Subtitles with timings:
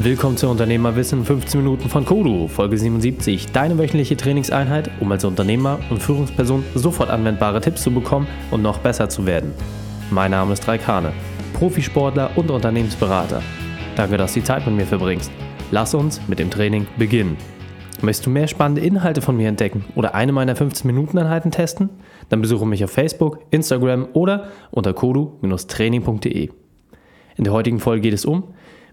[0.00, 3.50] Willkommen zu Unternehmerwissen 15 Minuten von Kodu, Folge 77.
[3.50, 8.78] Deine wöchentliche Trainingseinheit, um als Unternehmer und Führungsperson sofort anwendbare Tipps zu bekommen und noch
[8.78, 9.52] besser zu werden.
[10.12, 11.12] Mein Name ist Raikane,
[11.52, 13.42] Profisportler und Unternehmensberater.
[13.96, 15.32] Danke, dass du die Zeit mit mir verbringst.
[15.72, 17.36] Lass uns mit dem Training beginnen.
[18.00, 21.90] Möchtest du mehr spannende Inhalte von mir entdecken oder eine meiner 15-Minuten-Einheiten testen?
[22.28, 26.50] Dann besuche mich auf Facebook, Instagram oder unter kodu-training.de.
[27.36, 28.44] In der heutigen Folge geht es um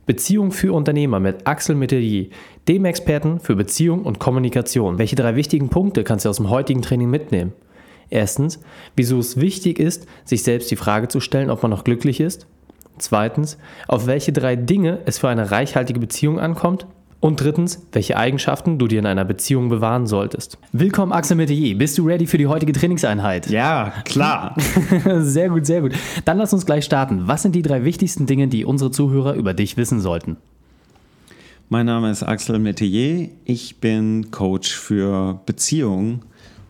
[0.06, 2.28] Beziehung für Unternehmer mit Axel Metellier,
[2.68, 4.98] dem Experten für Beziehung und Kommunikation.
[4.98, 7.54] Welche drei wichtigen Punkte kannst du aus dem heutigen Training mitnehmen?
[8.10, 8.60] Erstens,
[8.96, 12.46] wieso es wichtig ist, sich selbst die Frage zu stellen, ob man noch glücklich ist.
[12.98, 16.86] Zweitens, auf welche drei Dinge es für eine reichhaltige Beziehung ankommt.
[17.20, 20.58] Und drittens, welche Eigenschaften du dir in einer Beziehung bewahren solltest.
[20.72, 21.78] Willkommen, Axel Metier.
[21.78, 23.50] Bist du ready für die heutige Trainingseinheit?
[23.50, 24.56] Ja, klar.
[25.20, 25.94] sehr gut, sehr gut.
[26.26, 27.28] Dann lass uns gleich starten.
[27.28, 30.38] Was sind die drei wichtigsten Dinge, die unsere Zuhörer über dich wissen sollten?
[31.70, 33.30] Mein Name ist Axel Metier.
[33.44, 36.22] Ich bin Coach für Beziehungen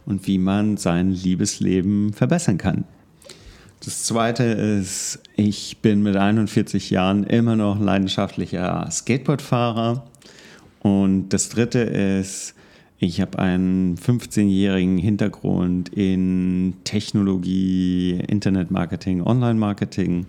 [0.06, 2.86] und wie man sein Liebesleben verbessern kann.
[3.84, 10.06] Das zweite ist, ich bin mit 41 Jahren immer noch leidenschaftlicher Skateboardfahrer
[10.86, 12.53] und das dritte ist,
[13.00, 20.28] ich habe einen 15-jährigen Hintergrund in Technologie, Internetmarketing, Online-Marketing.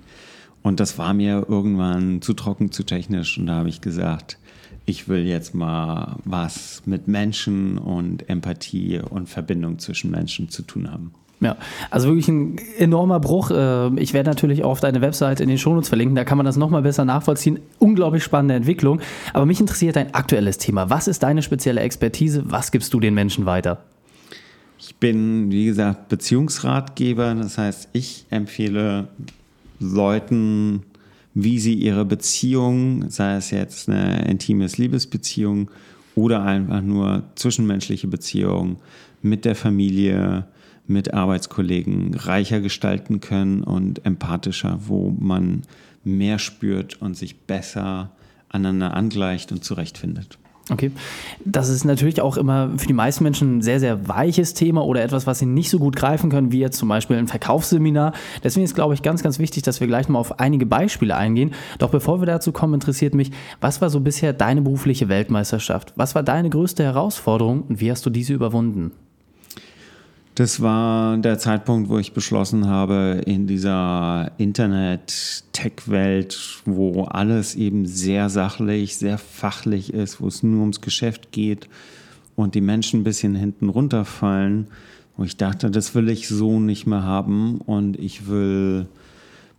[0.62, 3.36] Und das war mir irgendwann zu trocken, zu technisch.
[3.36, 4.38] Und da habe ich gesagt,
[4.86, 10.90] ich will jetzt mal was mit Menschen und Empathie und Verbindung zwischen Menschen zu tun
[10.90, 11.12] haben.
[11.40, 11.56] Ja,
[11.90, 13.50] also wirklich ein enormer Bruch.
[13.50, 16.46] Äh, ich werde natürlich auch auf deine Webseite in den Shownotes verlinken, da kann man
[16.46, 17.58] das nochmal besser nachvollziehen.
[17.78, 19.00] Unglaublich spannende Entwicklung.
[19.34, 20.88] Aber mich interessiert dein aktuelles Thema.
[20.88, 22.42] Was ist deine spezielle Expertise?
[22.46, 23.84] Was gibst du den Menschen weiter?
[24.78, 27.34] Ich bin, wie gesagt, Beziehungsratgeber.
[27.34, 29.08] Das heißt, ich empfehle
[29.78, 30.84] Leuten,
[31.34, 35.70] wie sie ihre Beziehung, sei es jetzt eine intimes Liebesbeziehung
[36.14, 38.76] oder einfach nur zwischenmenschliche Beziehung
[39.20, 40.46] mit der Familie,
[40.88, 45.62] mit Arbeitskollegen reicher gestalten können und empathischer, wo man
[46.04, 48.10] mehr spürt und sich besser
[48.48, 50.38] aneinander angleicht und zurechtfindet.
[50.68, 50.90] Okay.
[51.44, 55.00] Das ist natürlich auch immer für die meisten Menschen ein sehr, sehr weiches Thema oder
[55.02, 58.12] etwas, was sie nicht so gut greifen können, wie jetzt zum Beispiel ein Verkaufsseminar.
[58.42, 61.54] Deswegen ist, glaube ich, ganz, ganz wichtig, dass wir gleich mal auf einige Beispiele eingehen.
[61.78, 63.30] Doch bevor wir dazu kommen, interessiert mich,
[63.60, 65.92] was war so bisher deine berufliche Weltmeisterschaft?
[65.94, 68.90] Was war deine größte Herausforderung und wie hast du diese überwunden?
[70.36, 78.28] Das war der Zeitpunkt, wo ich beschlossen habe, in dieser Internet-Tech-Welt, wo alles eben sehr
[78.28, 81.70] sachlich, sehr fachlich ist, wo es nur ums Geschäft geht
[82.34, 84.66] und die Menschen ein bisschen hinten runterfallen,
[85.16, 88.88] wo ich dachte, das will ich so nicht mehr haben und ich will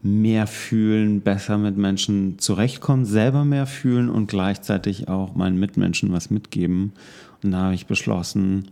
[0.03, 6.29] mehr fühlen, besser mit Menschen zurechtkommen, selber mehr fühlen und gleichzeitig auch meinen Mitmenschen was
[6.29, 6.93] mitgeben.
[7.41, 8.67] Und da habe ich beschlossen,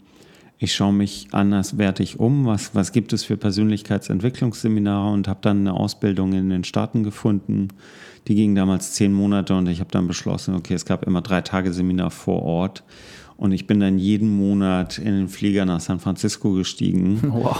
[0.57, 5.73] ich schaue mich anderswertig um, was, was gibt es für Persönlichkeitsentwicklungsseminare und habe dann eine
[5.73, 7.67] Ausbildung in den Staaten gefunden.
[8.27, 11.41] Die ging damals zehn Monate und ich habe dann beschlossen, okay, es gab immer drei
[11.41, 12.83] Tage Seminar vor Ort.
[13.37, 17.21] Und ich bin dann jeden Monat in den Flieger nach San Francisco gestiegen.
[17.35, 17.59] Wow.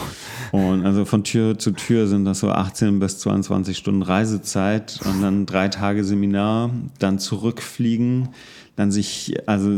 [0.51, 5.21] Und also von Tür zu Tür sind das so 18 bis 22 Stunden Reisezeit und
[5.21, 8.29] dann drei Tage Seminar, dann zurückfliegen,
[8.75, 9.69] dann sich also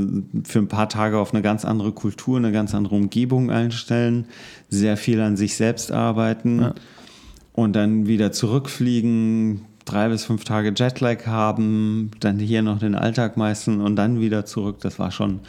[0.44, 4.26] für ein paar Tage auf eine ganz andere Kultur, eine ganz andere Umgebung einstellen,
[4.70, 6.76] sehr viel an sich selbst arbeiten ja.
[7.54, 13.38] und dann wieder zurückfliegen, drei bis fünf Tage Jetlag haben, dann hier noch den Alltag
[13.38, 14.78] meistern und dann wieder zurück.
[14.82, 15.40] Das war schon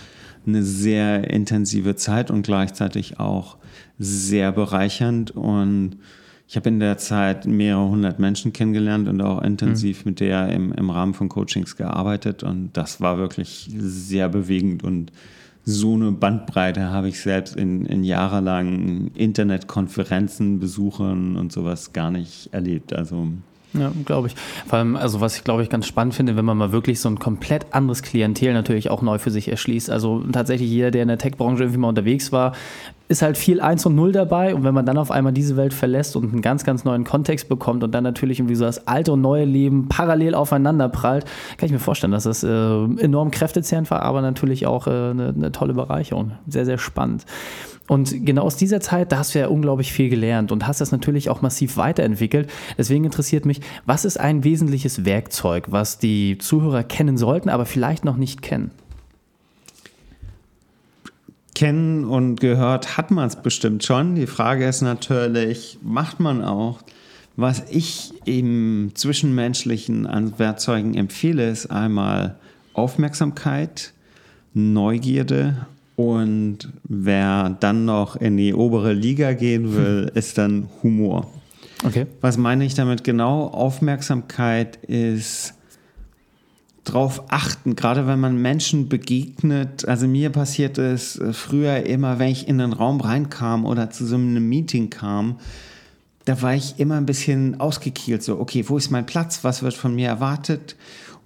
[0.49, 3.59] eine sehr intensive Zeit und gleichzeitig auch
[3.99, 5.99] sehr bereichernd und
[6.49, 10.11] ich habe in der Zeit mehrere hundert Menschen kennengelernt und auch intensiv mhm.
[10.11, 12.43] mit der im, im Rahmen von Coachings gearbeitet.
[12.43, 14.83] Und das war wirklich sehr bewegend.
[14.83, 15.13] Und
[15.67, 22.49] so eine Bandbreite habe ich selbst in, in jahrelangen Internetkonferenzen, Besuchen und sowas gar nicht
[22.53, 22.95] erlebt.
[22.95, 23.29] Also
[23.75, 24.35] ja, glaube ich.
[24.67, 27.09] Vor allem, also was ich glaube ich ganz spannend finde, wenn man mal wirklich so
[27.09, 29.91] ein komplett anderes Klientel natürlich auch neu für sich erschließt.
[29.91, 32.55] Also tatsächlich jeder, der in der Tech-Branche irgendwie mal unterwegs war,
[33.09, 34.55] ist halt viel Eins und Null dabei.
[34.55, 37.49] Und wenn man dann auf einmal diese Welt verlässt und einen ganz, ganz neuen Kontext
[37.49, 41.25] bekommt und dann natürlich irgendwie so das alte und neue Leben parallel aufeinander prallt,
[41.57, 45.35] kann ich mir vorstellen, dass das äh, enorm kräftezehrend war, aber natürlich auch äh, eine,
[45.35, 46.33] eine tolle Bereicherung.
[46.47, 47.25] Sehr, sehr spannend.
[47.89, 50.93] Und genau aus dieser Zeit, da hast du ja unglaublich viel gelernt und hast das
[50.93, 52.51] natürlich auch massiv weiterentwickelt.
[52.77, 58.05] Deswegen interessiert mich, was ist ein wesentliches Werkzeug, was die Zuhörer kennen sollten, aber vielleicht
[58.05, 58.71] noch nicht kennen?
[61.59, 64.15] Kennen und gehört hat man es bestimmt schon.
[64.15, 66.79] Die Frage ist natürlich, macht man auch?
[67.35, 72.37] Was ich im Zwischenmenschlichen an Werkzeugen empfehle, ist einmal
[72.75, 73.93] Aufmerksamkeit,
[74.55, 75.67] Neugierde
[75.97, 81.27] und wer dann noch in die obere Liga gehen will, ist dann Humor.
[81.85, 82.07] Okay.
[82.21, 83.49] Was meine ich damit genau?
[83.49, 85.55] Aufmerksamkeit ist
[86.93, 89.87] drauf achten, gerade wenn man Menschen begegnet.
[89.87, 94.07] Also mir passiert es äh, früher immer, wenn ich in einen Raum reinkam oder zu
[94.07, 95.39] so einem Meeting kam,
[96.25, 98.23] da war ich immer ein bisschen ausgekielt.
[98.23, 99.45] So, okay, wo ist mein Platz?
[99.45, 100.77] Was wird von mir erwartet?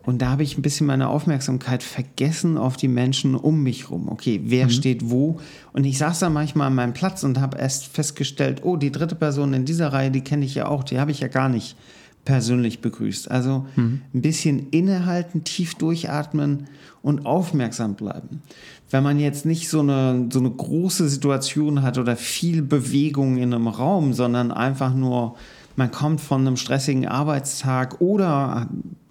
[0.04, 4.08] Und da habe ich ein bisschen meine Aufmerksamkeit vergessen auf die Menschen um mich rum.
[4.08, 4.70] Okay, wer mhm.
[4.70, 5.38] steht wo?
[5.72, 9.14] Und ich saß da manchmal an meinem Platz und habe erst festgestellt, oh, die dritte
[9.14, 11.76] Person in dieser Reihe, die kenne ich ja auch, die habe ich ja gar nicht
[12.24, 13.30] persönlich begrüßt.
[13.30, 14.02] Also mhm.
[14.14, 16.68] ein bisschen innehalten, tief durchatmen
[17.02, 18.42] und aufmerksam bleiben.
[18.90, 23.52] Wenn man jetzt nicht so eine, so eine große Situation hat oder viel Bewegung in
[23.52, 25.36] einem Raum, sondern einfach nur,
[25.76, 28.68] man kommt von einem stressigen Arbeitstag oder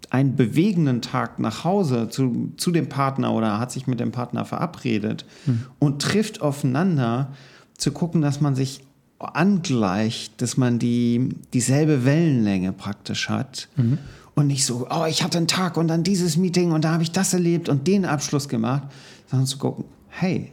[0.09, 4.45] einen bewegenden Tag nach Hause zu, zu dem Partner oder hat sich mit dem Partner
[4.45, 5.65] verabredet mhm.
[5.79, 7.31] und trifft aufeinander,
[7.77, 8.81] zu gucken, dass man sich
[9.21, 13.69] angleicht, dass man die, dieselbe Wellenlänge praktisch hat.
[13.75, 13.97] Mhm.
[14.33, 17.03] Und nicht so, oh, ich hatte einen Tag und dann dieses Meeting und da habe
[17.03, 18.83] ich das erlebt und den Abschluss gemacht,
[19.29, 20.51] sondern zu gucken, hey,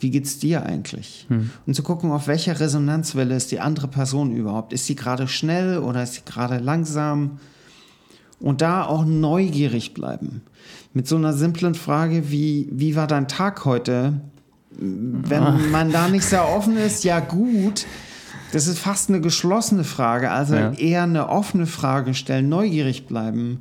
[0.00, 1.26] wie geht's dir eigentlich?
[1.28, 1.50] Mhm.
[1.66, 4.72] Und zu gucken, auf welcher Resonanzwelle ist die andere Person überhaupt?
[4.72, 7.38] Ist sie gerade schnell oder ist sie gerade langsam?
[8.40, 10.40] Und da auch neugierig bleiben.
[10.94, 14.20] Mit so einer simplen Frage wie, wie war dein Tag heute?
[14.78, 15.58] Wenn ah.
[15.70, 17.86] man da nicht sehr offen ist, ja gut.
[18.52, 20.30] Das ist fast eine geschlossene Frage.
[20.30, 20.72] Also ja.
[20.72, 23.60] eher eine offene Frage stellen, neugierig bleiben.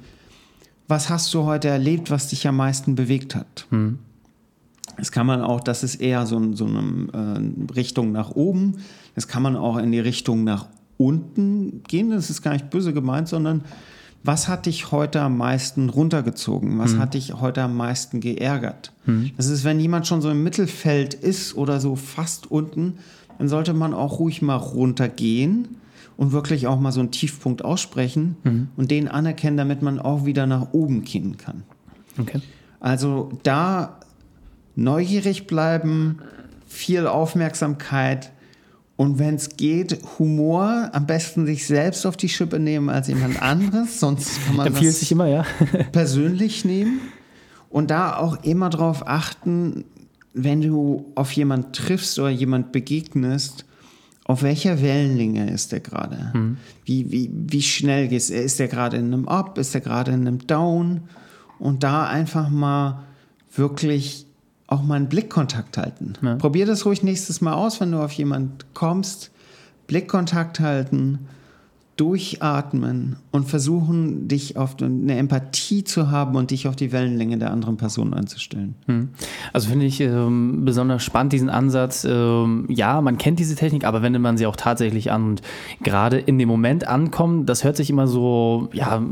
[0.88, 3.68] Was hast du heute erlebt, was dich am meisten bewegt hat?
[3.70, 4.00] Hm.
[4.98, 8.78] Das kann man auch, das ist eher so, so eine äh, Richtung nach oben.
[9.16, 10.68] Das kann man auch in die Richtung nach
[10.98, 12.10] unten gehen.
[12.10, 13.64] Das ist gar nicht böse gemeint, sondern
[14.24, 16.78] was hat dich heute am meisten runtergezogen?
[16.80, 17.00] Was mhm.
[17.00, 18.92] hat dich heute am meisten geärgert?
[19.06, 19.32] Mhm.
[19.38, 22.98] Das ist, wenn jemand schon so im Mittelfeld ist oder so fast unten,
[23.38, 25.78] dann sollte man auch ruhig mal runtergehen
[26.18, 28.68] und wirklich auch mal so einen Tiefpunkt aussprechen mhm.
[28.76, 31.64] und den anerkennen, damit man auch wieder nach oben gehen kann.
[32.18, 32.42] Okay.
[32.82, 34.00] Also da
[34.76, 36.20] neugierig bleiben,
[36.68, 38.32] viel Aufmerksamkeit,
[39.00, 43.42] und wenn es geht, Humor am besten sich selbst auf die Schippe nehmen als jemand
[43.42, 45.46] anderes, sonst kann man Empfiehlt sich immer, ja.
[45.94, 47.00] persönlich nehmen.
[47.70, 49.86] Und da auch immer darauf achten,
[50.34, 53.64] wenn du auf jemand triffst oder jemand begegnest,
[54.26, 56.34] auf welcher Wellenlänge ist der gerade?
[56.34, 56.58] Mhm.
[56.84, 58.30] Wie, wie, wie schnell geht es?
[58.30, 59.58] Ist der gerade in einem Up?
[59.58, 61.04] Ist der gerade in einem Down?
[61.58, 63.06] Und da einfach mal
[63.56, 64.26] wirklich
[64.70, 66.14] auch mal einen Blickkontakt halten.
[66.22, 66.36] Ja.
[66.36, 69.32] Probier das ruhig nächstes Mal aus, wenn du auf jemand kommst.
[69.88, 71.28] Blickkontakt halten
[72.00, 77.52] durchatmen und versuchen, dich auf eine Empathie zu haben und dich auf die Wellenlänge der
[77.52, 78.76] anderen Person einzustellen.
[78.86, 79.10] Hm.
[79.52, 82.08] Also finde ich ähm, besonders spannend diesen Ansatz.
[82.10, 85.42] Ähm, ja, man kennt diese Technik, aber wendet man sie auch tatsächlich an und
[85.84, 89.04] gerade in dem Moment ankommen, das hört sich immer so, ja,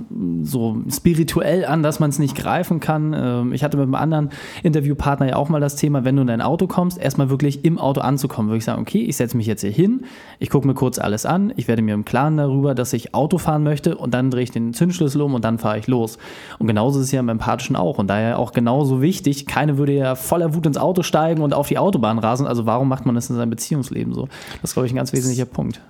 [0.43, 3.13] so spirituell an, dass man es nicht greifen kann.
[3.13, 4.29] Ähm, ich hatte mit einem anderen
[4.63, 7.79] Interviewpartner ja auch mal das Thema, wenn du in dein Auto kommst, erstmal wirklich im
[7.79, 10.05] Auto anzukommen, würde ich sagen, okay, ich setze mich jetzt hier hin,
[10.39, 13.37] ich gucke mir kurz alles an, ich werde mir im Klaren darüber, dass ich Auto
[13.37, 16.17] fahren möchte und dann drehe ich den Zündschlüssel um und dann fahre ich los.
[16.59, 17.97] Und genauso ist es ja im Empathischen auch.
[17.97, 21.67] Und daher auch genauso wichtig, keine würde ja voller Wut ins Auto steigen und auf
[21.67, 22.47] die Autobahn rasen.
[22.47, 24.29] Also warum macht man das in seinem Beziehungsleben so?
[24.61, 25.81] Das ist, glaube ich, ein ganz wesentlicher Punkt.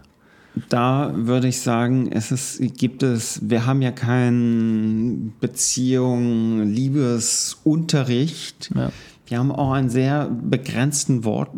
[0.70, 8.72] Da würde ich sagen, es ist, gibt es, wir haben ja keinen Beziehung, Liebesunterricht.
[8.76, 8.92] Ja.
[9.28, 11.52] Wir haben auch einen sehr begrenzten Wort,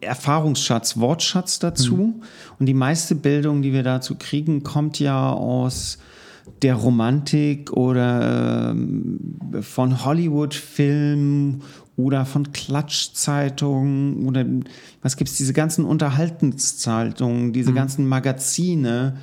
[0.00, 1.96] Erfahrungsschatz, Wortschatz dazu.
[1.96, 2.14] Mhm.
[2.58, 5.98] Und die meiste Bildung, die wir dazu kriegen, kommt ja aus
[6.62, 8.74] der Romantik oder
[9.52, 11.62] äh, von Hollywood-Filmen
[11.96, 14.44] oder von Klatschzeitungen oder
[15.02, 17.76] was gibt es, diese ganzen Unterhaltenszeitungen, diese mhm.
[17.76, 19.16] ganzen Magazine.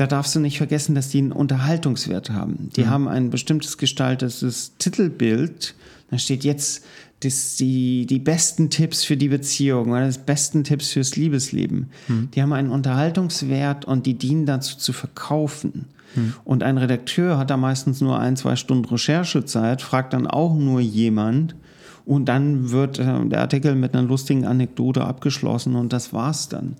[0.00, 2.70] Da darfst du nicht vergessen, dass die einen Unterhaltungswert haben.
[2.74, 2.90] Die mhm.
[2.90, 5.74] haben ein bestimmtes gestaltetes Titelbild
[6.10, 6.84] da steht jetzt
[7.20, 11.90] das, die, die besten Tipps für die Beziehung oder die besten Tipps fürs Liebesleben.
[12.06, 12.30] Hm.
[12.34, 15.86] Die haben einen Unterhaltungswert und die dienen dazu zu verkaufen.
[16.14, 16.32] Hm.
[16.44, 20.80] Und ein Redakteur hat da meistens nur ein, zwei Stunden Recherchezeit, fragt dann auch nur
[20.80, 21.54] jemand
[22.04, 26.76] und dann wird äh, der Artikel mit einer lustigen Anekdote abgeschlossen und das war's dann.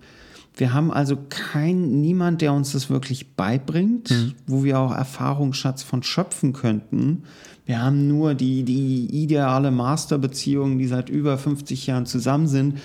[0.60, 4.34] Wir haben also kein, niemand, der uns das wirklich beibringt, mhm.
[4.46, 7.22] wo wir auch Erfahrungsschatz von schöpfen könnten.
[7.64, 12.78] Wir haben nur die, die ideale Masterbeziehung, die seit über 50 Jahren zusammen sind,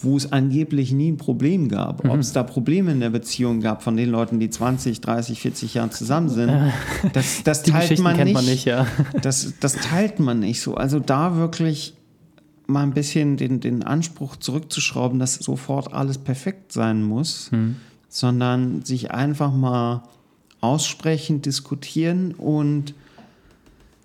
[0.00, 2.04] wo es angeblich nie ein Problem gab.
[2.04, 2.10] Mhm.
[2.10, 5.74] Ob es da Probleme in der Beziehung gab von den Leuten, die 20, 30, 40
[5.74, 6.52] Jahre zusammen sind,
[7.14, 8.32] das, das teilt man nicht.
[8.32, 8.64] man nicht.
[8.64, 8.86] ja.
[9.20, 10.76] das, das teilt man nicht so.
[10.76, 11.94] Also da wirklich
[12.68, 17.76] mal ein bisschen den, den Anspruch zurückzuschrauben, dass sofort alles perfekt sein muss, mhm.
[18.08, 20.02] sondern sich einfach mal
[20.60, 22.94] aussprechen, diskutieren und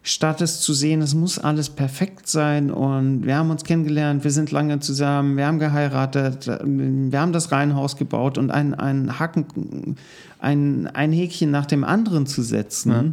[0.02, 4.32] statt es zu sehen, es muss alles perfekt sein und wir haben uns kennengelernt, wir
[4.32, 9.98] sind lange zusammen, wir haben geheiratet, wir haben das Reihenhaus gebaut und ein, ein Haken,
[10.40, 12.92] ein, ein Häkchen nach dem anderen zu setzen.
[12.92, 13.04] Ja.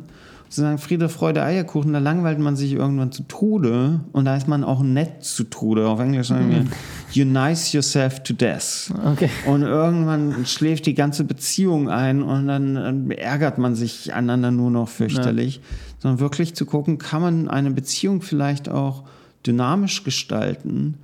[0.51, 4.65] Sozusagen Friede, Freude, Eierkuchen, da langweilt man sich irgendwann zu Tode und da ist man
[4.65, 5.89] auch nett zu Tode.
[5.89, 6.71] Auf Englisch sagen wir, mhm.
[7.13, 8.93] you nice yourself to death.
[9.13, 9.31] Okay.
[9.47, 14.89] Und irgendwann schläft die ganze Beziehung ein und dann ärgert man sich einander nur noch
[14.89, 15.57] fürchterlich.
[15.57, 15.63] Ja
[16.01, 19.05] sondern wirklich zu gucken, kann man eine Beziehung vielleicht auch
[19.47, 20.95] dynamisch gestalten,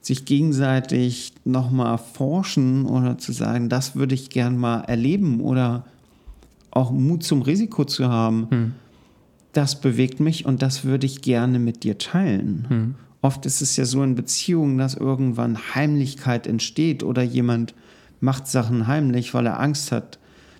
[0.00, 5.84] sich gegenseitig nochmal forschen oder zu sagen, das würde ich gern mal erleben oder
[6.70, 8.46] auch Mut zum Risiko zu haben.
[8.50, 8.72] Hm.
[9.52, 12.66] Das bewegt mich und das würde ich gerne mit dir teilen.
[12.68, 12.94] Hm.
[13.20, 17.74] Oft ist es ja so in Beziehungen, dass irgendwann Heimlichkeit entsteht oder jemand
[18.20, 20.18] macht Sachen heimlich, weil er Angst hat,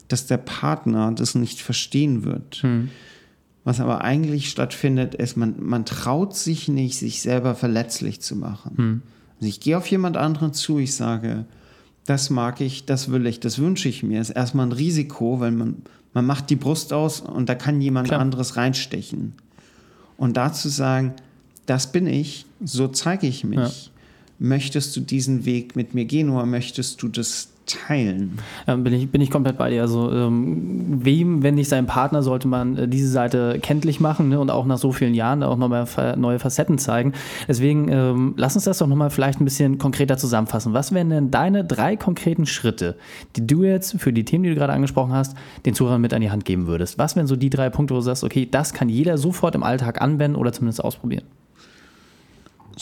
[0.08, 2.56] dass der Partner das nicht verstehen wird.
[2.56, 2.90] Hm.
[3.64, 8.76] Was aber eigentlich stattfindet, ist, man, man traut sich nicht, sich selber verletzlich zu machen.
[8.76, 9.02] Hm.
[9.36, 11.46] Also ich gehe auf jemand anderen zu, ich sage,
[12.04, 14.18] das mag ich, das will ich, das wünsche ich mir.
[14.18, 15.82] Das ist erstmal ein Risiko, weil man,
[16.14, 18.20] man macht die Brust aus und da kann jemand Klar.
[18.20, 19.34] anderes reinstechen.
[20.16, 21.14] Und dazu sagen,
[21.66, 23.91] das bin ich, so zeige ich mich.
[24.42, 28.38] Möchtest du diesen Weg mit mir gehen oder möchtest du das teilen.
[28.66, 29.82] Ja, bin, ich, bin ich komplett bei dir.
[29.82, 34.40] Also ähm, wem, wenn nicht sein Partner, sollte man äh, diese Seite kenntlich machen ne?
[34.40, 37.12] und auch nach so vielen Jahren auch nochmal neue Facetten zeigen.
[37.48, 40.72] Deswegen ähm, lass uns das doch nochmal vielleicht ein bisschen konkreter zusammenfassen.
[40.72, 42.96] Was wären denn deine drei konkreten Schritte,
[43.36, 46.20] die du jetzt für die Themen, die du gerade angesprochen hast, den Zuhörern mit an
[46.20, 46.98] die Hand geben würdest?
[46.98, 49.62] Was wären so die drei Punkte, wo du sagst, okay, das kann jeder sofort im
[49.62, 51.24] Alltag anwenden oder zumindest ausprobieren?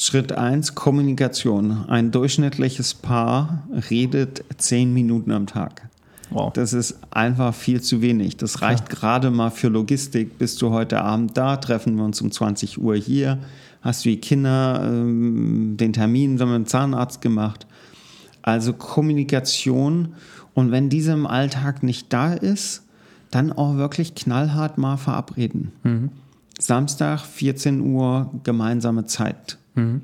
[0.02, 1.84] Schritt 1, Kommunikation.
[1.86, 5.90] Ein durchschnittliches Paar redet zehn Minuten am Tag.
[6.30, 6.54] Wow.
[6.54, 8.38] Das ist einfach viel zu wenig.
[8.38, 8.94] Das reicht ja.
[8.94, 10.38] gerade mal für Logistik.
[10.38, 11.58] Bist du heute Abend da?
[11.58, 13.40] Treffen wir uns um 20 Uhr hier?
[13.82, 17.66] Hast du die Kinder ähm, den Termin mit dem Zahnarzt gemacht?
[18.40, 20.14] Also Kommunikation.
[20.54, 22.84] Und wenn diese im Alltag nicht da ist,
[23.30, 25.72] dann auch wirklich knallhart mal verabreden.
[25.82, 26.08] Mhm.
[26.58, 29.58] Samstag, 14 Uhr, gemeinsame Zeit.
[29.74, 30.02] Mhm.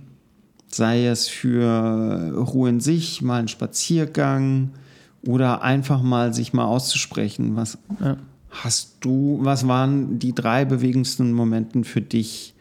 [0.68, 4.70] Sei es für Ruhe in sich, mal ein Spaziergang
[5.26, 7.56] oder einfach mal sich mal auszusprechen.
[7.56, 8.16] Was ja.
[8.50, 12.54] hast du, was waren die drei bewegendsten Momente für dich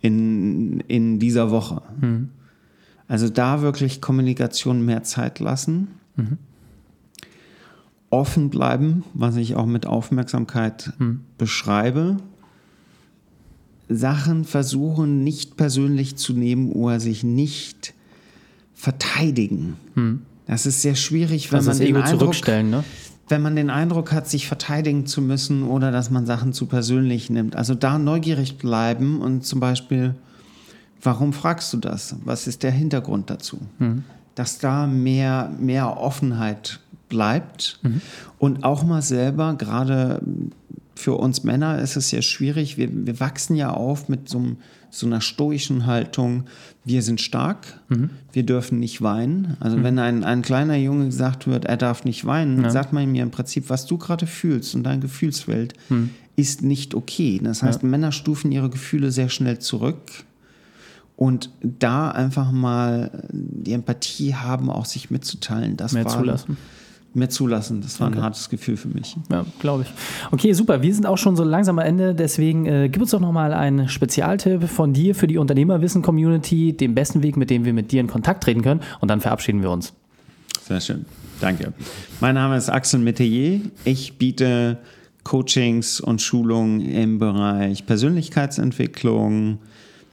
[0.00, 1.82] in, in dieser Woche?
[2.00, 2.30] Mhm.
[3.08, 5.88] Also da wirklich Kommunikation mehr Zeit lassen.
[6.16, 6.38] Mhm.
[8.08, 11.20] Offen bleiben, was ich auch mit Aufmerksamkeit mhm.
[11.38, 12.16] beschreibe.
[13.90, 17.92] Sachen versuchen, nicht persönlich zu nehmen oder sich nicht
[18.72, 19.76] verteidigen.
[19.94, 20.22] Hm.
[20.46, 22.84] Das ist sehr schwierig, wenn also man den Ego Eindruck, ne?
[23.28, 27.30] wenn man den Eindruck hat, sich verteidigen zu müssen oder dass man Sachen zu persönlich
[27.30, 27.56] nimmt.
[27.56, 30.14] Also da neugierig bleiben und zum Beispiel,
[31.02, 32.16] warum fragst du das?
[32.24, 33.58] Was ist der Hintergrund dazu?
[33.78, 34.04] Hm.
[34.36, 38.00] Dass da mehr, mehr Offenheit bleibt mhm.
[38.38, 40.22] und auch mal selber, gerade
[41.00, 42.76] für uns Männer ist es ja schwierig.
[42.76, 44.56] Wir, wir wachsen ja auf mit so,
[44.90, 46.44] so, einer stoischen Haltung.
[46.84, 48.10] Wir sind stark, mhm.
[48.32, 49.56] wir dürfen nicht weinen.
[49.60, 49.84] Also mhm.
[49.84, 52.70] wenn ein, ein kleiner Junge gesagt wird, er darf nicht weinen, ja.
[52.70, 56.10] sagt man mir im Prinzip, was du gerade fühlst und deine Gefühlswelt mhm.
[56.36, 57.40] ist nicht okay.
[57.42, 57.88] Das heißt, ja.
[57.88, 60.02] Männer stufen ihre Gefühle sehr schnell zurück.
[61.16, 65.76] Und da einfach mal die Empathie haben, auch sich mitzuteilen.
[65.76, 66.56] Das Mehr war, zulassen
[67.14, 67.80] mehr zulassen.
[67.80, 68.18] Das war okay.
[68.18, 69.16] ein hartes Gefühl für mich.
[69.30, 69.92] Ja, glaube ich.
[70.32, 70.82] Okay, super.
[70.82, 72.14] Wir sind auch schon so langsam am Ende.
[72.14, 77.22] Deswegen äh, gib uns doch nochmal einen Spezialtipp von dir für die Unternehmerwissen-Community, den besten
[77.22, 78.80] Weg, mit dem wir mit dir in Kontakt treten können.
[79.00, 79.92] Und dann verabschieden wir uns.
[80.62, 81.04] Sehr schön.
[81.40, 81.72] Danke.
[82.20, 83.60] Mein Name ist Axel Metier.
[83.84, 84.78] Ich biete
[85.24, 89.58] Coachings und Schulungen im Bereich Persönlichkeitsentwicklung,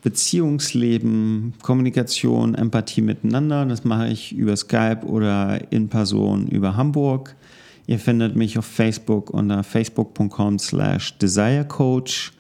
[0.08, 3.66] Beziehungsleben, Kommunikation, Empathie miteinander.
[3.66, 7.36] Das mache ich über Skype oder in Person über Hamburg.
[7.88, 12.32] Ihr findet mich auf Facebook unter facebook.com slash desirecoach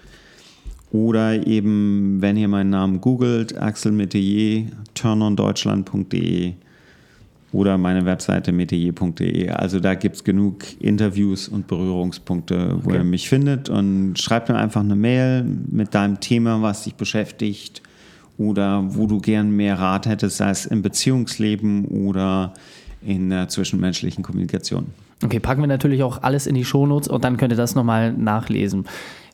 [0.93, 6.53] oder eben, wenn ihr meinen Namen googelt, Axel Metier, turnondeutschland.de
[7.51, 9.49] oder meine Webseite metier.de.
[9.49, 12.97] Also da gibt es genug Interviews und Berührungspunkte, wo okay.
[12.99, 13.69] ihr mich findet.
[13.69, 17.81] Und schreibt mir einfach eine Mail mit deinem Thema, was dich beschäftigt
[18.37, 22.53] oder wo du gern mehr Rat hättest, sei es im Beziehungsleben oder
[23.01, 24.87] in der zwischenmenschlichen Kommunikation.
[25.23, 28.13] Okay, packen wir natürlich auch alles in die Shownotes und dann könnt ihr das nochmal
[28.13, 28.85] nachlesen.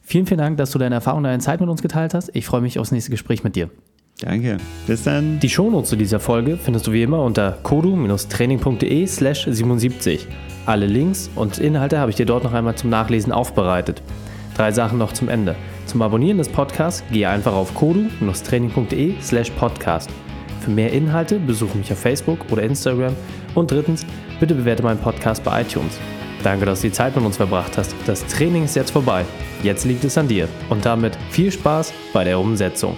[0.01, 2.29] Vielen, vielen Dank, dass du deine Erfahrung, deine Zeit mit uns geteilt hast.
[2.33, 3.69] Ich freue mich aufs nächste Gespräch mit dir.
[4.23, 4.57] Danke.
[4.87, 5.39] Bis dann.
[5.39, 10.27] Die Shownotes zu dieser Folge findest du wie immer unter kodu-training.de slash 77.
[10.65, 14.01] Alle Links und Inhalte habe ich dir dort noch einmal zum Nachlesen aufbereitet.
[14.55, 15.55] Drei Sachen noch zum Ende.
[15.87, 20.09] Zum Abonnieren des Podcasts gehe einfach auf kodu-training.de slash podcast.
[20.61, 23.15] Für mehr Inhalte besuche mich auf Facebook oder Instagram.
[23.55, 24.05] Und drittens,
[24.39, 25.99] bitte bewerte meinen Podcast bei iTunes.
[26.43, 27.93] Danke, dass du die Zeit mit uns verbracht hast.
[28.05, 29.25] Das Training ist jetzt vorbei.
[29.63, 30.47] Jetzt liegt es an dir.
[30.69, 32.97] Und damit viel Spaß bei der Umsetzung.